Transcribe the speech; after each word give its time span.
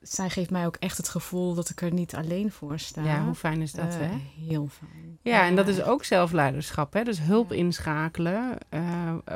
zij 0.00 0.30
geeft 0.30 0.50
mij 0.50 0.66
ook 0.66 0.76
echt 0.76 0.96
het 0.96 1.08
gevoel 1.08 1.54
dat 1.54 1.68
ik 1.70 1.80
er 1.82 1.92
niet 1.92 2.14
alleen 2.14 2.52
voor 2.52 2.78
sta. 2.78 3.02
Ja, 3.04 3.24
hoe 3.24 3.34
fijn 3.34 3.60
is 3.60 3.72
dat, 3.72 3.94
Eh, 3.94 4.00
hè? 4.00 4.16
Heel 4.48 4.68
fijn. 4.68 5.18
Ja, 5.22 5.46
en 5.46 5.56
dat 5.56 5.68
is 5.68 5.82
ook 5.82 6.04
zelfleiderschap, 6.04 6.92
hè? 6.92 7.02
Dus 7.04 7.20
hulp 7.20 7.50
Ja. 7.50 7.56
inschakelen 7.56 8.58
eh, 8.68 8.82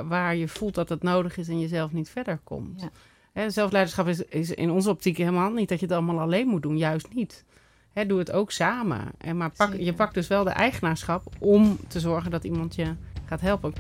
waar 0.04 0.37
je 0.37 0.48
voelt 0.48 0.74
dat 0.74 0.88
het 0.88 1.03
nodig 1.03 1.37
is 1.37 1.48
en 1.48 1.58
je 1.61 1.69
zelf 1.69 1.92
niet 1.92 2.11
verder 2.11 2.38
komt. 2.45 2.80
Ja. 2.80 2.90
Hè, 3.32 3.50
zelfleiderschap 3.50 4.06
is, 4.08 4.22
is 4.24 4.50
in 4.50 4.71
onze 4.71 4.90
optiek 4.90 5.16
helemaal 5.16 5.50
niet 5.50 5.69
dat 5.69 5.80
je 5.80 5.87
het 5.87 5.95
allemaal 5.95 6.21
alleen 6.21 6.46
moet 6.48 6.62
doen, 6.62 6.77
juist 6.77 7.09
niet. 7.15 7.45
Hè, 7.93 8.07
doe 8.07 8.19
het 8.19 8.33
ook 8.33 8.51
samen. 8.51 9.01
En 9.19 9.37
maar 9.37 9.51
pak, 9.51 9.75
je 9.75 9.93
pakt 9.95 10.15
dus 10.15 10.27
wel 10.29 10.45
de 10.45 10.51
eigenaarschap 10.51 11.27
om 11.39 11.79
te 11.89 12.01
zorgen 12.01 12.31
dat 12.31 12.45
iemand 12.45 12.75
je 12.75 12.95
gaat 13.25 13.41
helpen. 13.41 13.73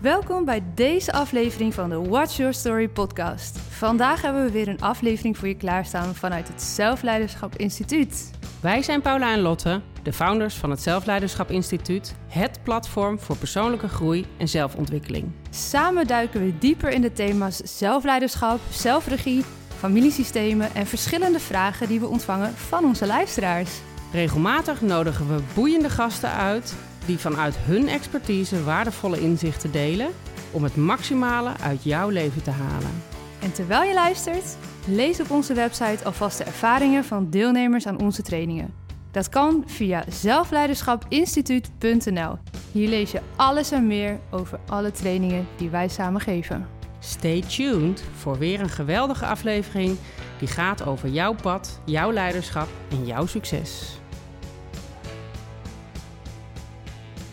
Welkom 0.00 0.44
bij 0.44 0.62
deze 0.74 1.12
aflevering 1.12 1.74
van 1.74 1.88
de 1.88 2.08
Watch 2.08 2.36
Your 2.36 2.54
Story 2.54 2.88
podcast. 2.88 3.58
Vandaag 3.58 4.22
hebben 4.22 4.44
we 4.44 4.50
weer 4.50 4.68
een 4.68 4.80
aflevering 4.80 5.36
voor 5.36 5.48
je 5.48 5.56
klaarstaan 5.56 6.14
vanuit 6.14 6.48
het 6.48 6.62
Zelfleiderschap 6.62 7.56
Instituut. 7.56 8.30
Wij 8.60 8.82
zijn 8.82 9.00
Paula 9.00 9.32
en 9.32 9.40
Lotte, 9.40 9.80
de 10.02 10.12
founders 10.12 10.54
van 10.54 10.70
het 10.70 10.82
Zelfleiderschap 10.82 11.50
Instituut, 11.50 12.14
het 12.28 12.60
platform 12.62 13.20
voor 13.20 13.36
persoonlijke 13.36 13.88
groei 13.88 14.26
en 14.36 14.48
zelfontwikkeling. 14.48 15.32
Samen 15.50 16.06
duiken 16.06 16.40
we 16.40 16.58
dieper 16.58 16.90
in 16.90 17.00
de 17.00 17.12
thema's 17.12 17.56
zelfleiderschap, 17.56 18.60
zelfregie, 18.70 19.44
familiesystemen 19.78 20.74
en 20.74 20.86
verschillende 20.86 21.40
vragen 21.40 21.88
die 21.88 22.00
we 22.00 22.06
ontvangen 22.06 22.52
van 22.52 22.84
onze 22.84 23.06
luisteraars. 23.06 23.70
Regelmatig 24.12 24.80
nodigen 24.80 25.28
we 25.36 25.42
boeiende 25.54 25.90
gasten 25.90 26.30
uit 26.30 26.74
die 27.06 27.18
vanuit 27.18 27.56
hun 27.56 27.88
expertise 27.88 28.64
waardevolle 28.64 29.20
inzichten 29.20 29.72
delen 29.72 30.08
om 30.50 30.62
het 30.62 30.76
maximale 30.76 31.52
uit 31.62 31.84
jouw 31.84 32.08
leven 32.08 32.42
te 32.42 32.50
halen. 32.50 33.02
En 33.42 33.52
terwijl 33.52 33.82
je 33.82 33.94
luistert, 33.94 34.56
lees 34.86 35.20
op 35.20 35.30
onze 35.30 35.54
website 35.54 36.04
alvast 36.04 36.38
de 36.38 36.44
ervaringen 36.44 37.04
van 37.04 37.30
deelnemers 37.30 37.86
aan 37.86 38.00
onze 38.00 38.22
trainingen. 38.22 38.74
Dat 39.10 39.28
kan 39.28 39.62
via 39.66 40.04
zelfleiderschapinstituut.nl. 40.08 42.38
Hier 42.72 42.88
lees 42.88 43.10
je 43.10 43.20
alles 43.36 43.70
en 43.70 43.86
meer 43.86 44.18
over 44.30 44.60
alle 44.66 44.90
trainingen 44.90 45.46
die 45.56 45.70
wij 45.70 45.88
samen 45.88 46.20
geven. 46.20 46.66
Stay 46.98 47.40
tuned 47.40 48.04
voor 48.16 48.38
weer 48.38 48.60
een 48.60 48.68
geweldige 48.68 49.26
aflevering 49.26 49.96
die 50.38 50.48
gaat 50.48 50.86
over 50.86 51.08
jouw 51.08 51.34
pad, 51.34 51.80
jouw 51.84 52.12
leiderschap 52.12 52.68
en 52.90 53.06
jouw 53.06 53.26
succes. 53.26 53.98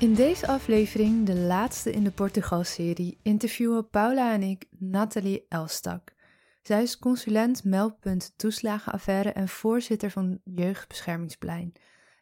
In 0.04 0.14
deze 0.14 0.48
aflevering, 0.48 1.26
de 1.26 1.36
laatste 1.36 1.92
in 1.92 2.04
de 2.04 2.12
Portugal-serie, 2.12 3.20
interviewen 3.22 3.90
Paula 3.90 4.34
en 4.34 4.42
ik 4.42 4.66
Nathalie 4.78 5.46
Elstak. 5.50 6.14
Zij 6.62 6.82
is 6.82 7.00
consulent 7.00 7.64
meldpunt 7.64 8.34
toeslagenaffaire 8.36 9.32
en 9.32 9.48
voorzitter 9.48 10.12
van 10.12 10.40
Jeugdbeschermingsplein. 10.44 11.74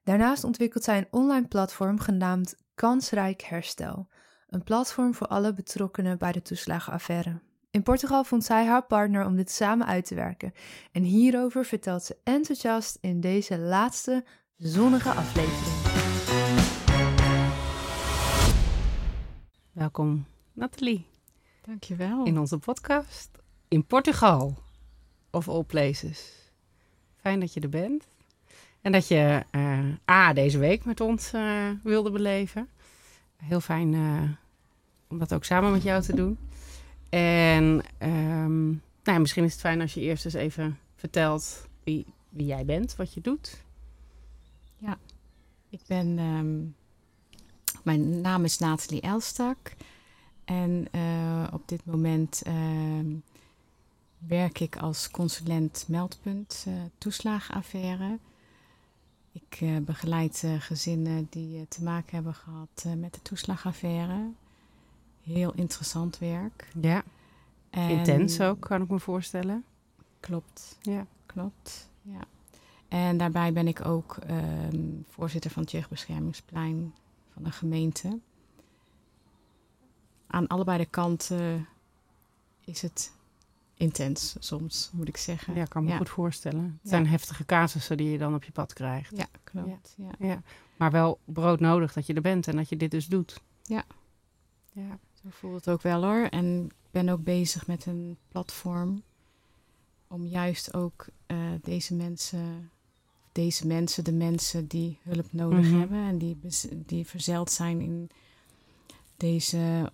Daarnaast 0.03 0.43
ontwikkelt 0.43 0.83
zij 0.83 0.97
een 0.97 1.07
online 1.11 1.47
platform 1.47 1.99
genaamd 1.99 2.55
Kansrijk 2.75 3.41
Herstel, 3.41 4.07
een 4.49 4.63
platform 4.63 5.13
voor 5.13 5.27
alle 5.27 5.53
betrokkenen 5.53 6.17
bij 6.17 6.31
de 6.31 6.41
toeslagenaffaire. 6.41 7.39
In 7.71 7.83
Portugal 7.83 8.23
vond 8.23 8.43
zij 8.43 8.65
haar 8.65 8.85
partner 8.85 9.25
om 9.25 9.35
dit 9.35 9.51
samen 9.51 9.87
uit 9.87 10.05
te 10.05 10.15
werken 10.15 10.53
en 10.91 11.03
hierover 11.03 11.65
vertelt 11.65 12.03
ze 12.03 12.17
enthousiast 12.23 12.97
in 12.99 13.19
deze 13.19 13.57
laatste 13.57 14.23
zonnige 14.57 15.09
aflevering. 15.09 15.70
Welkom 19.71 20.25
Nathalie 20.53 21.05
Dankjewel. 21.65 22.25
in 22.25 22.39
onze 22.39 22.57
podcast 22.57 23.29
in 23.67 23.85
Portugal, 23.85 24.57
of 25.29 25.49
all 25.49 25.63
places. 25.63 26.49
Fijn 27.15 27.39
dat 27.39 27.53
je 27.53 27.59
er 27.59 27.69
bent 27.69 28.07
en 28.81 28.91
dat 28.91 29.07
je 29.07 29.43
eh, 29.51 29.87
A, 30.09 30.33
deze 30.33 30.57
week 30.57 30.85
met 30.85 31.01
ons 31.01 31.33
eh, 31.33 31.69
wilde 31.83 32.11
beleven. 32.11 32.69
Heel 33.35 33.61
fijn 33.61 33.93
eh, 33.93 34.29
om 35.07 35.19
dat 35.19 35.33
ook 35.33 35.43
samen 35.43 35.71
met 35.71 35.83
jou 35.83 36.01
te 36.01 36.15
doen. 36.15 36.37
En 37.09 37.81
ehm, 37.97 38.65
nou 38.69 38.79
ja, 39.03 39.19
misschien 39.19 39.43
is 39.43 39.51
het 39.51 39.61
fijn 39.61 39.81
als 39.81 39.93
je 39.93 40.01
eerst 40.01 40.25
eens 40.25 40.33
even 40.33 40.79
vertelt 40.95 41.67
wie, 41.83 42.05
wie 42.29 42.45
jij 42.45 42.65
bent, 42.65 42.95
wat 42.95 43.13
je 43.13 43.21
doet. 43.21 43.63
Ik 45.69 45.81
ben, 45.87 46.17
ehm, 46.17 46.80
mijn 47.83 48.21
naam 48.21 48.43
is 48.43 48.57
Nathalie 48.57 49.01
Elstak. 49.01 49.73
En 50.45 50.87
eh, 50.91 51.47
op 51.53 51.67
dit 51.67 51.85
moment 51.85 52.41
ehm, 52.41 53.05
werk 54.17 54.59
ik 54.59 54.77
als 54.77 55.11
consulent 55.11 55.85
meldpunt 55.87 56.65
toeslagenaffaire. 56.97 58.19
Ik 59.31 59.57
eh, 59.61 59.77
begeleid 59.77 60.43
gezinnen 60.59 61.27
die 61.29 61.67
te 61.67 61.83
maken 61.83 62.15
hebben 62.15 62.33
gehad 62.33 62.83
eh, 62.85 62.93
met 62.93 63.13
de 63.13 63.21
toeslagaffaire. 63.21 64.29
Heel 65.23 65.53
interessant 65.53 66.17
werk. 66.17 66.67
Ja, 66.81 67.03
En- 67.69 67.89
intens 67.89 68.41
ook, 68.41 68.59
kan 68.59 68.81
ik 68.81 68.89
me 68.89 68.99
voorstellen. 68.99 69.63
Klopt. 70.19 70.77
Ja. 70.81 71.05
Klopt, 71.25 71.89
ja. 72.01 72.19
En 72.87 73.17
daarbij 73.17 73.53
ben 73.53 73.67
ik 73.67 73.85
ook 73.85 74.17
ehm, 74.27 74.79
voorzitter 75.09 75.51
van 75.51 75.61
het 75.61 75.71
Jeugdbeschermingsplein 75.71 76.93
van 77.33 77.43
de 77.43 77.51
gemeente. 77.51 78.19
Aan 80.27 80.47
allebei 80.47 80.77
de 80.77 80.85
kanten 80.85 81.67
is 82.65 82.81
het 82.81 83.11
intens 83.73 84.35
soms, 84.39 84.89
moet 84.93 85.07
ik 85.07 85.17
zeggen. 85.17 85.55
Ja, 85.55 85.65
kan 85.65 85.83
me 85.83 85.89
ja. 85.89 85.97
goed 85.97 86.09
voorstellen. 86.09 86.63
Het 86.63 86.79
Ja. 86.83 86.89
zijn 86.89 87.07
heftige 87.07 87.45
casussen 87.45 87.97
die 87.97 88.09
je 88.09 88.17
dan 88.17 88.35
op 88.35 88.43
je 88.43 88.51
pad 88.51 88.73
krijgt. 88.73 89.17
Ja, 89.17 89.27
klopt. 89.43 89.93
Ja. 89.97 90.11
Ja. 90.19 90.41
Maar 90.77 90.91
wel 90.91 91.19
broodnodig 91.25 91.93
dat 91.93 92.05
je 92.05 92.13
er 92.13 92.21
bent 92.21 92.47
en 92.47 92.55
dat 92.55 92.69
je 92.69 92.77
dit 92.77 92.91
dus 92.91 93.07
doet. 93.07 93.41
Ja. 93.63 93.83
Ja. 94.71 94.99
Zo 95.13 95.27
voelt 95.29 95.55
het 95.55 95.69
ook 95.69 95.81
wel 95.81 96.03
hoor. 96.03 96.25
En 96.25 96.65
ik 96.65 96.91
ben 96.91 97.09
ook 97.09 97.23
bezig 97.23 97.67
met 97.67 97.85
een 97.85 98.17
platform 98.27 99.03
om 100.07 100.25
juist 100.25 100.73
ook 100.73 101.05
eh, 101.25 101.37
deze 101.61 101.95
mensen, 101.95 102.71
deze 103.31 103.67
mensen, 103.67 104.03
de 104.03 104.13
mensen 104.13 104.67
die 104.67 104.97
hulp 105.03 105.25
nodig 105.31 105.65
Mhm. 105.69 105.79
hebben 105.79 106.07
en 106.07 106.17
die, 106.17 106.37
die 106.85 107.05
verzeild 107.07 107.51
zijn 107.51 107.81
in 107.81 108.09
deze 109.17 109.91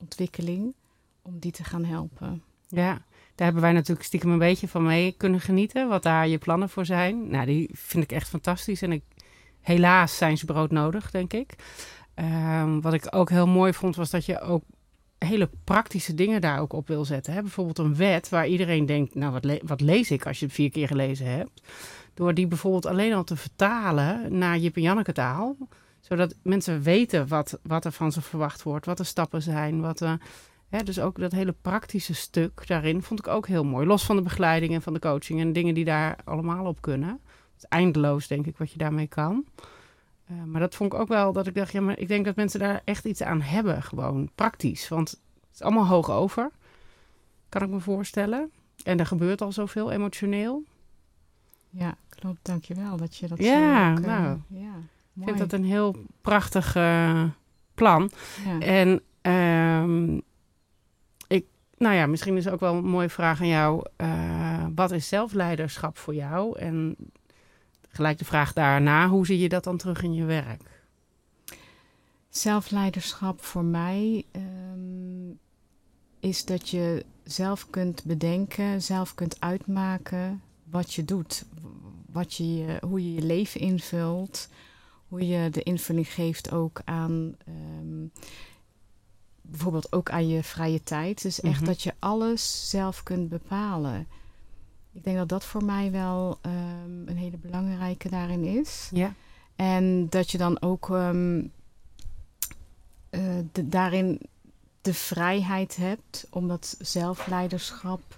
ontwikkeling, 0.00 0.74
om 1.22 1.38
die 1.38 1.52
te 1.52 1.64
gaan 1.64 1.84
helpen. 1.84 2.42
ja, 2.68 2.92
daar 3.34 3.46
hebben 3.46 3.62
wij 3.62 3.72
natuurlijk 3.72 4.06
stiekem 4.06 4.30
een 4.30 4.38
beetje 4.38 4.68
van 4.68 4.82
mee 4.82 5.12
kunnen 5.16 5.40
genieten. 5.40 5.88
Wat 5.88 6.02
daar 6.02 6.28
je 6.28 6.38
plannen 6.38 6.68
voor 6.68 6.86
zijn. 6.86 7.28
Nou, 7.30 7.46
die 7.46 7.68
vind 7.72 8.04
ik 8.04 8.12
echt 8.12 8.28
fantastisch. 8.28 8.82
En 8.82 8.92
ik, 8.92 9.02
helaas 9.60 10.16
zijn 10.16 10.38
ze 10.38 10.44
broodnodig, 10.46 11.10
denk 11.10 11.32
ik. 11.32 11.54
Ehm, 12.14 12.80
wat 12.80 12.92
ik 12.92 13.06
ook 13.14 13.30
heel 13.30 13.46
mooi 13.46 13.72
vond, 13.72 13.96
was 13.96 14.10
dat 14.10 14.24
je 14.26 14.40
ook 14.40 14.62
hele 15.18 15.50
praktische 15.64 16.14
dingen 16.14 16.40
daar 16.40 16.60
ook 16.60 16.72
op 16.72 16.88
wil 16.88 17.04
zetten. 17.04 17.32
Hè? 17.32 17.40
Bijvoorbeeld 17.40 17.78
een 17.78 17.96
wet 17.96 18.28
waar 18.28 18.46
iedereen 18.48 18.86
denkt, 18.86 19.14
nou 19.14 19.32
wat, 19.32 19.44
le- 19.44 19.60
wat 19.64 19.80
lees 19.80 20.10
ik 20.10 20.26
als 20.26 20.38
je 20.38 20.44
het 20.44 20.54
vier 20.54 20.70
keer 20.70 20.86
gelezen 20.86 21.26
hebt. 21.26 21.62
Door 22.18 22.34
die 22.34 22.46
bijvoorbeeld 22.46 22.86
alleen 22.86 23.12
al 23.12 23.24
te 23.24 23.36
vertalen 23.36 24.38
naar 24.38 24.58
Jip 24.58 24.76
en 24.76 24.82
Janneke 24.82 25.12
taal. 25.12 25.56
Zodat 26.00 26.34
mensen 26.42 26.82
weten 26.82 27.28
wat, 27.28 27.58
wat 27.62 27.84
er 27.84 27.92
van 27.92 28.12
ze 28.12 28.22
verwacht 28.22 28.62
wordt, 28.62 28.86
wat 28.86 28.96
de 28.96 29.04
stappen 29.04 29.42
zijn. 29.42 29.80
Wat, 29.80 30.00
eh, 30.00 30.12
hè, 30.68 30.82
dus 30.82 31.00
ook 31.00 31.18
dat 31.18 31.32
hele 31.32 31.54
praktische 31.62 32.14
stuk 32.14 32.66
daarin 32.66 33.02
vond 33.02 33.18
ik 33.18 33.26
ook 33.26 33.46
heel 33.46 33.64
mooi. 33.64 33.86
Los 33.86 34.04
van 34.04 34.16
de 34.16 34.22
begeleiding 34.22 34.72
en 34.72 34.82
van 34.82 34.92
de 34.92 34.98
coaching 34.98 35.40
en 35.40 35.52
dingen 35.52 35.74
die 35.74 35.84
daar 35.84 36.18
allemaal 36.24 36.66
op 36.66 36.80
kunnen. 36.80 37.08
Het 37.08 37.56
is 37.56 37.64
eindeloos, 37.68 38.26
denk 38.26 38.46
ik, 38.46 38.56
wat 38.56 38.72
je 38.72 38.78
daarmee 38.78 39.06
kan. 39.06 39.44
Eh, 40.26 40.42
maar 40.44 40.60
dat 40.60 40.74
vond 40.74 40.92
ik 40.92 40.98
ook 40.98 41.08
wel 41.08 41.32
dat 41.32 41.46
ik 41.46 41.54
dacht, 41.54 41.72
ja, 41.72 41.80
maar 41.80 41.98
ik 41.98 42.08
denk 42.08 42.24
dat 42.24 42.36
mensen 42.36 42.60
daar 42.60 42.82
echt 42.84 43.04
iets 43.04 43.22
aan 43.22 43.40
hebben, 43.40 43.82
gewoon 43.82 44.30
praktisch. 44.34 44.88
Want 44.88 45.10
het 45.10 45.20
is 45.54 45.62
allemaal 45.62 45.86
hoog 45.86 46.10
over, 46.10 46.50
kan 47.48 47.62
ik 47.62 47.68
me 47.68 47.80
voorstellen. 47.80 48.50
En 48.84 48.98
er 48.98 49.06
gebeurt 49.06 49.40
al 49.40 49.52
zoveel 49.52 49.90
emotioneel. 49.90 50.64
Ja, 51.70 51.96
klopt. 52.08 52.38
Dankjewel 52.42 52.96
dat 52.96 53.16
je 53.16 53.28
dat 53.28 53.38
Ja, 53.38 53.94
zo 53.94 53.98
ook, 54.00 54.04
eh, 54.04 54.10
nou, 54.10 54.38
ja, 54.48 54.74
Ik 55.16 55.24
vind 55.24 55.38
dat 55.38 55.52
een 55.52 55.64
heel 55.64 55.96
prachtig 56.20 56.74
eh, 56.76 57.24
plan. 57.74 58.10
ja. 58.44 58.58
En 58.60 59.00
ehm, 59.20 60.14
ik, 61.26 61.44
nou 61.76 61.94
ja, 61.94 62.06
misschien 62.06 62.36
is 62.36 62.48
ook 62.48 62.60
wel 62.60 62.74
een 62.74 62.84
mooie 62.84 63.08
vraag 63.08 63.40
aan 63.40 63.46
jou. 63.48 63.84
eh, 63.96 64.66
wat 64.74 64.90
is 64.90 65.08
zelfleiderschap 65.08 65.98
voor 65.98 66.14
jou? 66.14 66.58
En 66.58 66.96
gelijk 67.88 68.18
de 68.18 68.24
vraag 68.24 68.52
daarna, 68.52 69.08
hoe 69.08 69.26
zie 69.26 69.38
je 69.38 69.48
dat 69.48 69.64
dan 69.64 69.76
terug 69.76 70.02
in 70.02 70.14
je 70.14 70.24
werk? 70.24 70.62
Zelfleiderschap 72.28 73.44
voor 73.44 73.64
mij 73.64 74.24
ehm, 74.32 75.30
is 76.20 76.44
dat 76.44 76.68
je 76.68 77.04
zelf 77.24 77.70
kunt 77.70 78.04
bedenken, 78.04 78.82
zelf 78.82 79.14
kunt 79.14 79.40
uitmaken 79.40 80.42
wat 80.70 80.94
je 80.94 81.04
doet. 81.04 81.44
Wat 82.06 82.34
je, 82.34 82.78
hoe 82.86 83.04
je 83.04 83.14
je 83.14 83.22
leven 83.22 83.60
invult. 83.60 84.48
Hoe 85.08 85.26
je 85.26 85.50
de 85.50 85.62
invulling 85.62 86.08
geeft 86.12 86.52
ook 86.52 86.80
aan 86.84 87.34
ehm, 87.46 88.06
bijvoorbeeld 89.42 89.92
ook 89.92 90.10
aan 90.10 90.28
je 90.28 90.42
vrije 90.42 90.82
tijd. 90.82 91.22
Dus 91.22 91.40
echt 91.40 91.56
Mhm. 91.60 91.64
dat 91.64 91.82
je 91.82 91.94
alles 91.98 92.70
zelf 92.70 93.02
kunt 93.02 93.28
bepalen. 93.28 94.06
Ik 94.92 95.04
denk 95.04 95.16
dat 95.16 95.28
dat 95.28 95.44
voor 95.44 95.64
mij 95.64 95.90
wel 95.90 96.38
ehm, 96.40 97.08
een 97.08 97.16
hele 97.16 97.36
belangrijke 97.36 98.08
daarin 98.08 98.44
is. 98.44 98.88
Ja. 98.92 99.14
En 99.56 100.08
dat 100.08 100.30
je 100.30 100.38
dan 100.38 100.60
ook 100.62 100.90
ehm, 100.90 101.42
eh, 103.10 103.20
de, 103.52 103.68
daarin 103.68 104.20
de 104.80 104.94
vrijheid 104.94 105.76
hebt 105.76 106.26
om 106.30 106.48
dat 106.48 106.76
zelfleiderschap 106.80 108.17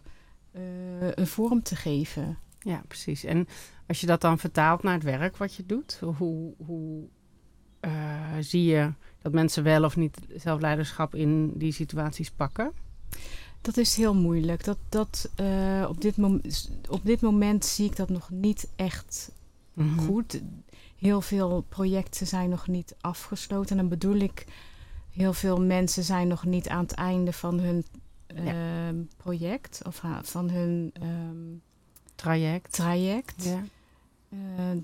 een 1.14 1.26
vorm 1.26 1.62
te 1.62 1.76
geven. 1.76 2.38
Ja, 2.58 2.82
precies. 2.86 3.24
En 3.24 3.48
als 3.86 4.00
je 4.00 4.06
dat 4.06 4.20
dan 4.20 4.38
vertaalt 4.38 4.82
naar 4.82 4.94
het 4.94 5.02
werk 5.02 5.36
wat 5.36 5.54
je 5.54 5.66
doet, 5.66 6.00
hoe, 6.16 6.54
hoe 6.66 7.04
eh, 7.80 8.36
zie 8.40 8.64
je 8.64 8.92
dat 9.22 9.32
mensen 9.32 9.62
wel 9.62 9.84
of 9.84 9.96
niet 9.96 10.18
zelfleiderschap 10.36 11.14
in 11.14 11.52
die 11.58 11.72
situaties 11.72 12.30
pakken? 12.30 12.72
Dat 13.60 13.76
is 13.76 13.96
heel 13.96 14.14
moeilijk. 14.14 14.64
Dat, 14.64 14.78
dat, 14.88 15.30
eh, 15.34 15.86
op, 15.88 16.00
dit 16.00 16.16
op 16.88 17.00
dit 17.04 17.20
moment 17.20 17.64
zie 17.64 17.86
ik 17.86 17.96
dat 17.96 18.08
nog 18.08 18.30
niet 18.30 18.68
echt 18.76 19.32
Mhm. 19.72 19.98
goed. 19.98 20.40
Heel 20.96 21.20
veel 21.20 21.64
projecten 21.68 22.26
zijn 22.26 22.50
nog 22.50 22.66
niet 22.66 22.94
afgesloten. 23.00 23.70
En 23.70 23.76
dan 23.76 23.88
bedoel 23.88 24.16
ik, 24.16 24.46
heel 25.10 25.32
veel 25.32 25.60
mensen 25.60 26.02
zijn 26.02 26.28
nog 26.28 26.44
niet 26.44 26.68
aan 26.68 26.82
het 26.82 26.92
einde 26.92 27.32
van 27.32 27.60
hun 27.60 27.84
ehm, 28.34 28.96
project 29.16 29.80
of 29.86 30.02
van 30.22 30.50
hun 30.50 30.90
ehm, 30.92 31.58
Traject. 32.14 32.72
traject. 32.72 33.44
Ja. 33.44 33.64
Eh, 34.28 34.76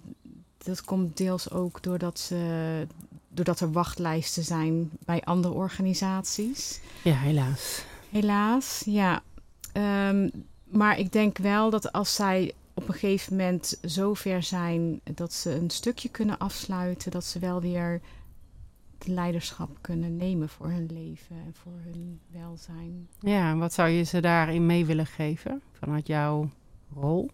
dat 0.59 0.85
komt 0.85 1.17
deels 1.17 1.51
ook 1.51 1.83
doordat, 1.83 2.19
ze, 2.19 2.87
doordat 3.29 3.61
er 3.61 3.73
wachtlijsten 3.73 4.45
zijn 4.45 4.91
bij 5.05 5.23
andere 5.25 5.55
organisaties. 5.55 6.81
ja, 7.05 7.15
helaas. 7.17 7.85
Helaas, 8.11 8.83
ja. 8.85 9.23
Ehm, 9.73 10.29
maar 10.65 10.99
ik 10.99 11.13
denk 11.13 11.39
wel 11.39 11.71
dat 11.71 11.93
als 11.93 12.15
zij 12.15 12.53
op 12.75 12.89
een 12.89 12.95
gegeven 12.95 13.37
moment 13.37 13.79
zo 13.85 14.15
ver 14.15 14.43
zijn 14.43 15.01
dat 15.15 15.33
ze 15.33 15.51
een 15.55 15.71
stukje 15.71 16.09
kunnen 16.09 16.39
afsluiten, 16.39 17.11
dat 17.11 17.25
ze 17.25 17.39
wel 17.39 17.61
weer 17.61 18.01
de 18.99 19.13
leiderschap 19.13 19.79
kunnen 19.81 20.17
nemen 20.17 20.49
voor 20.49 20.71
hun 20.71 20.87
leven 20.87 21.37
en 21.37 21.55
voor 21.55 21.81
hun 21.85 22.21
welzijn. 22.31 23.09
Ja, 23.21 23.51
en 23.51 23.59
wat 23.59 23.73
zou 23.73 23.89
je 23.89 24.03
ze 24.03 24.21
daarin 24.21 24.67
mee 24.67 24.85
willen 24.85 25.07
geven 25.07 25.63
vanuit 25.73 26.07
jouw 26.07 26.51
rol? 26.95 27.31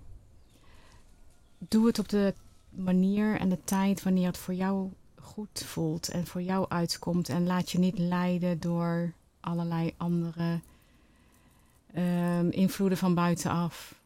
Doe 1.59 1.87
het 1.87 1.99
op 1.99 2.09
de 2.09 2.35
manier 2.71 3.41
en 3.41 3.49
de 3.49 3.65
tijd 3.65 4.03
wanneer 4.03 4.27
het 4.27 4.39
voor 4.39 4.55
jou 4.55 4.91
goed 5.21 5.65
voelt 5.67 6.09
en 6.09 6.27
voor 6.27 6.43
jou 6.43 6.67
uitkomt. 6.69 7.29
En 7.29 7.47
laat 7.47 7.71
je 7.71 7.79
niet 7.79 7.99
leiden 7.99 8.61
door 8.61 9.13
allerlei 9.41 9.95
andere 9.97 10.61
ehm, 11.93 12.49
invloeden 12.49 12.99
van 12.99 13.15
buitenaf. 13.15 14.01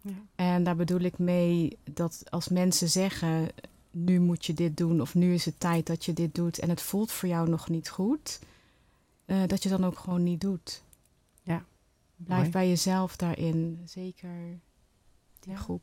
Ja. 0.00 0.12
En 0.34 0.64
daar 0.64 0.76
bedoel 0.76 1.00
ik 1.00 1.18
mee 1.18 1.78
dat 1.84 2.22
als 2.30 2.48
mensen 2.48 2.88
zeggen: 2.88 3.48
nu 3.90 4.20
moet 4.20 4.46
je 4.46 4.52
dit 4.54 4.76
doen, 4.76 5.00
of 5.00 5.14
nu 5.14 5.34
is 5.34 5.44
het 5.44 5.60
tijd 5.60 5.86
dat 5.86 6.04
je 6.04 6.12
dit 6.12 6.34
doet, 6.34 6.58
en 6.58 6.68
het 6.68 6.80
voelt 6.82 7.12
voor 7.12 7.28
jou 7.28 7.48
nog 7.48 7.68
niet 7.68 7.88
goed, 7.90 8.38
eh, 9.24 9.36
dat 9.46 9.62
je 9.62 9.68
dan 9.68 9.84
ook 9.84 9.98
gewoon 9.98 10.22
niet 10.22 10.40
doet. 10.40 10.82
Ja, 11.42 11.64
Blijf 12.16 12.40
mooi. 12.40 12.50
bij 12.52 12.68
jezelf 12.68 13.16
daarin, 13.16 13.80
zeker 13.84 14.30
die 15.40 15.52
Ja. 15.52 15.58
groep. 15.58 15.82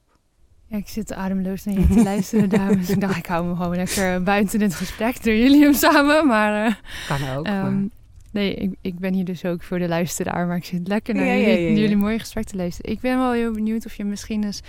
Ja, 0.65 0.77
ik 0.77 0.88
zit 0.88 1.13
ademloos 1.13 1.63
naar 1.63 1.80
je 1.80 1.88
te 1.88 2.04
luisteren, 2.13 2.50
dames. 2.50 2.89
Ik 2.89 3.01
dacht, 3.01 3.18
ik 3.18 3.25
hou 3.25 3.45
me 3.48 3.56
gewoon 3.56 3.75
lekker 3.75 4.24
buiten 4.24 4.59
dit 4.59 4.75
gesprek 4.75 5.24
door 5.24 5.33
jullie 5.33 5.63
hem 5.63 5.74
samen. 5.74 6.27
Maar 6.27 6.65
eh, 6.65 6.75
Kan 7.07 7.30
ook. 7.38 7.45
Ehm, 7.45 7.62
maar- 7.62 7.89
nee, 8.31 8.54
ik, 8.56 8.75
ik 8.81 9.00
ben 9.00 9.13
hier 9.13 9.25
dus 9.25 9.45
ook 9.45 9.63
voor 9.63 9.80
de 9.80 9.88
luisteraar, 9.88 10.48
maar 10.48 10.57
ik 10.57 10.65
zit 10.65 10.88
lekker 10.88 11.13
naar 11.15 11.25
Ja, 11.25 11.33
jullie, 11.36 11.62
ja, 11.62 11.69
ja. 11.69 11.75
jullie 11.80 11.98
mooie 11.98 12.19
gesprek 12.19 12.45
te 12.45 12.56
luisteren. 12.56 12.92
Ik 12.92 13.00
ben 13.00 13.18
wel 13.18 13.31
heel 13.31 13.51
benieuwd 13.51 13.86
of 13.86 13.95
je 13.95 14.04
misschien 14.06 14.44
eens, 14.44 14.62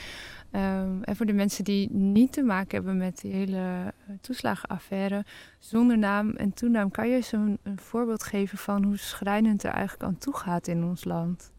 ehm, 0.51 1.03
en 1.03 1.17
voor 1.17 1.27
de 1.27 1.33
mensen 1.33 1.65
die 1.65 1.93
niet 1.93 2.33
te 2.33 2.43
maken 2.43 2.75
hebben 2.75 2.97
met 2.97 3.21
die 3.21 3.33
hele 3.33 3.57
eh, 3.57 4.15
toeslagenaffaire, 4.21 5.25
zonder 5.59 5.99
naam 5.99 6.31
en 6.31 6.53
toenaam, 6.53 6.91
kan 6.91 7.09
je 7.09 7.15
eens 7.15 7.33
een, 7.33 7.59
voorbeeld 7.77 8.23
geven 8.23 8.59
van 8.59 8.85
hoe 8.85 8.97
schrijnend 8.97 9.63
er 9.63 9.71
eigenlijk 9.71 10.03
aan 10.03 10.19
toe 10.19 10.37
gaat 10.37 10.67
in 10.67 10.85
ons 10.85 11.05
land? 11.05 11.51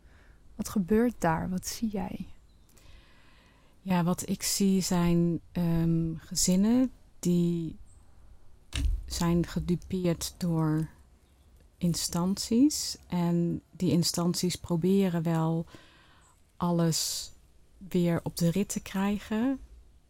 Wat 0.56 0.70
gebeurt 0.70 1.16
daar? 1.18 1.50
Wat 1.50 1.68
zie 1.68 1.90
jij? 1.90 2.28
Ja, 3.82 4.04
wat 4.04 4.30
ik 4.30 4.44
zie 4.44 4.82
zijn 4.82 5.40
ehm, 5.52 6.16
gezinnen 6.18 6.92
die 7.20 7.78
zijn 9.06 9.46
gedupeerd 9.48 10.36
door 10.38 10.88
instanties. 11.78 12.98
En 13.08 13.62
die 13.72 13.92
instanties 13.92 14.56
proberen 14.56 15.24
wel 15.24 15.66
alles 16.58 17.32
weer 17.88 18.20
op 18.24 18.38
de 18.38 18.52
rit 18.52 18.70
te 18.70 18.80
krijgen, 18.80 19.60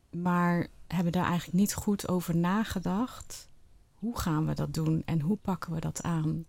maar 0.09 0.67
hebben 0.87 1.11
daar 1.11 1.25
eigenlijk 1.25 1.57
niet 1.57 1.73
goed 1.73 2.07
over 2.07 2.35
nagedacht. 2.35 3.49
Hoe 3.93 4.19
gaan 4.19 4.45
we 4.45 4.53
dat 4.53 4.73
doen 4.73 5.01
en 5.05 5.21
hoe 5.21 5.37
pakken 5.37 5.73
we 5.73 5.79
dat 5.79 6.03
aan? 6.03 6.45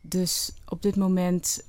Dus 0.00 0.52
op 0.66 0.82
dit 0.82 0.96
moment 0.96 1.62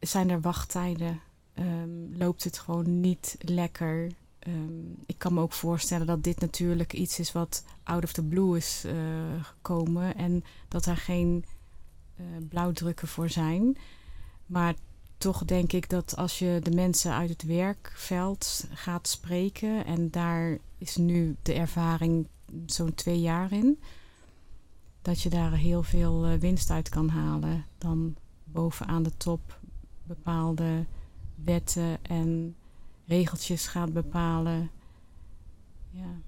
zijn 0.00 0.30
er 0.30 0.40
wachttijden 0.40 1.20
ehm, 1.54 2.16
loopt 2.18 2.44
het 2.44 2.58
gewoon 2.58 3.00
niet 3.00 3.36
lekker. 3.40 4.12
Ehm, 4.38 4.90
ik 5.06 5.18
kan 5.18 5.34
me 5.34 5.40
ook 5.40 5.52
voorstellen 5.52 6.06
dat 6.06 6.22
dit 6.22 6.40
natuurlijk 6.40 6.92
iets 6.92 7.18
is 7.18 7.32
wat 7.32 7.64
out 7.82 8.04
of 8.04 8.12
the 8.12 8.24
blue 8.24 8.56
is 8.56 8.84
eh, 8.84 8.94
gekomen 9.42 10.16
en 10.16 10.44
dat 10.68 10.86
er 10.86 10.96
geen 10.96 11.44
eh, 12.16 12.24
blauwdrukken 12.48 13.08
voor 13.08 13.28
zijn. 13.28 13.76
Maar 14.46 14.74
toch 15.20 15.44
denk 15.44 15.72
ik 15.72 15.88
dat 15.88 16.16
als 16.16 16.38
je 16.38 16.58
de 16.62 16.70
mensen 16.70 17.12
uit 17.12 17.28
het 17.28 17.42
werkveld 17.42 18.68
gaat 18.72 19.08
spreken, 19.08 19.84
en 19.84 20.10
daar 20.10 20.58
is 20.78 20.96
nu 20.96 21.36
de 21.42 21.52
ervaring 21.52 22.28
zo'n 22.66 22.94
twee 22.94 23.20
jaar 23.20 23.52
in, 23.52 23.78
dat 25.02 25.22
je 25.22 25.28
daar 25.28 25.52
heel 25.52 25.82
veel 25.82 26.26
eh, 26.26 26.38
winst 26.38 26.70
uit 26.70 26.88
kan 26.88 27.08
halen. 27.08 27.64
Dan 27.78 28.16
bovenaan 28.44 29.02
de 29.02 29.16
top 29.16 29.58
bepaalde 30.02 30.86
wetten 31.44 32.04
en 32.04 32.56
regeltjes 33.06 33.66
gaat 33.66 33.92
bepalen. 33.92 34.70
Ja. 35.90 36.20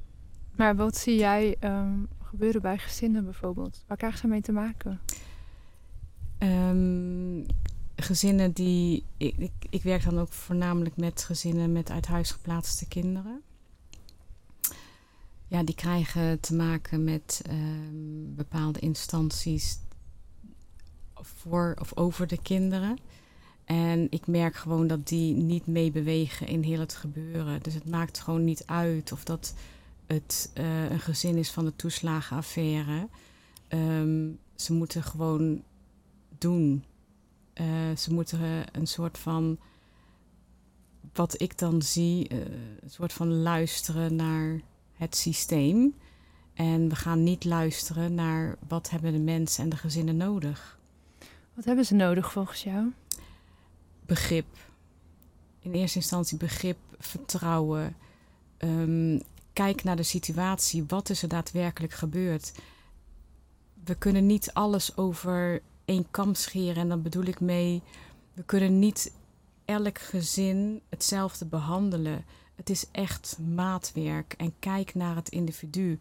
Maar 0.56 0.76
wat 0.76 0.96
zie 0.96 1.16
jij 1.16 1.56
ehm, 1.60 1.98
gebeuren 2.22 2.62
bij 2.62 2.78
gezinnen 2.78 3.24
bijvoorbeeld? 3.24 3.84
Waar 3.86 3.96
krijgen 3.96 4.18
ze 4.18 4.26
mee 4.26 4.40
te 4.40 4.52
maken? 4.52 5.00
Ehm, 6.38 7.40
gezinnen 8.02 8.52
die. 8.52 9.04
Ik, 9.16 9.36
ik, 9.36 9.52
ik 9.70 9.82
werk 9.82 10.04
dan 10.04 10.18
ook 10.18 10.32
voornamelijk 10.32 10.96
met 10.96 11.24
gezinnen 11.24 11.72
met 11.72 11.90
uit 11.90 12.06
huis 12.06 12.30
geplaatste 12.30 12.88
kinderen. 12.88 13.42
Ja, 15.46 15.62
die 15.62 15.74
krijgen 15.74 16.40
te 16.40 16.54
maken 16.54 17.04
met 17.04 17.42
ehm, 17.46 18.34
bepaalde 18.34 18.78
instanties 18.78 19.78
voor 21.14 21.76
of 21.80 21.96
over 21.96 22.26
de 22.26 22.42
kinderen. 22.42 22.98
En 23.64 24.06
ik 24.10 24.26
merk 24.26 24.56
gewoon 24.56 24.86
dat 24.86 25.08
die 25.08 25.34
niet 25.34 25.66
meebewegen 25.66 26.46
in 26.46 26.62
heel 26.62 26.80
het 26.80 26.94
gebeuren. 26.94 27.62
Dus 27.62 27.74
het 27.74 27.90
maakt 27.90 28.20
gewoon 28.20 28.44
niet 28.44 28.66
uit 28.66 29.12
of 29.12 29.24
dat 29.24 29.54
het 30.06 30.50
eh, 30.54 30.90
een 30.90 31.00
gezin 31.00 31.36
is 31.36 31.50
van 31.50 31.64
de 31.64 31.76
toeslagenaffaire. 31.76 33.08
Ehm, 33.68 34.28
ze 34.56 34.72
moeten 34.72 35.02
gewoon 35.02 35.62
doen. 36.38 36.84
Eh, 37.52 37.96
ze 37.96 38.12
moeten 38.12 38.40
eh, 38.40 38.60
een 38.72 38.86
soort 38.86 39.18
van, 39.18 39.58
wat 41.12 41.40
ik 41.40 41.58
dan 41.58 41.82
zie, 41.82 42.28
eh, 42.28 42.38
een 42.80 42.90
soort 42.90 43.12
van 43.12 43.42
luisteren 43.42 44.16
naar 44.16 44.60
het 44.92 45.16
systeem. 45.16 45.94
En 46.54 46.88
we 46.88 46.94
gaan 46.94 47.22
niet 47.22 47.44
luisteren 47.44 48.14
naar 48.14 48.56
wat 48.68 48.90
hebben 48.90 49.12
de 49.12 49.18
mensen 49.18 49.64
en 49.64 49.70
de 49.70 49.76
gezinnen 49.76 50.16
nodig. 50.16 50.78
Wat 51.54 51.64
hebben 51.64 51.84
ze 51.84 51.94
nodig 51.94 52.32
volgens 52.32 52.62
jou? 52.62 52.92
Begrip. 54.06 54.46
In 55.60 55.72
eerste 55.72 55.98
instantie 55.98 56.38
begrip, 56.38 56.78
vertrouwen. 56.98 57.96
Ehm, 58.56 59.20
kijk 59.52 59.84
naar 59.84 59.96
de 59.96 60.02
situatie. 60.02 60.84
Wat 60.88 61.10
is 61.10 61.22
er 61.22 61.28
daadwerkelijk 61.28 61.92
gebeurd? 61.92 62.52
We 63.84 63.94
kunnen 63.94 64.26
niet 64.26 64.52
alles 64.52 64.96
over 64.96 65.62
één 65.92 66.10
kam 66.10 66.34
scheren. 66.34 66.82
En 66.82 66.88
dan 66.88 67.02
bedoel 67.02 67.24
ik 67.24 67.40
mee, 67.40 67.82
we 68.32 68.42
kunnen 68.42 68.78
niet 68.78 69.12
elk 69.64 69.98
gezin 69.98 70.80
hetzelfde 70.88 71.46
behandelen. 71.46 72.24
Het 72.54 72.70
is 72.70 72.86
echt 72.90 73.38
maatwerk. 73.38 74.34
En 74.36 74.54
kijk 74.58 74.94
naar 74.94 75.16
het 75.16 75.28
individu. 75.28 75.98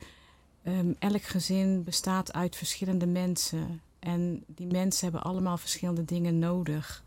Ehm, 0.64 0.94
elk 1.00 1.22
gezin 1.22 1.84
bestaat 1.84 2.34
uit 2.34 2.56
verschillende 2.56 3.08
mensen. 3.08 3.82
En 4.00 4.44
die 4.48 4.68
mensen 4.68 5.04
hebben 5.04 5.24
allemaal 5.24 5.58
verschillende 5.58 6.06
dingen 6.06 6.40
nodig. 6.40 7.04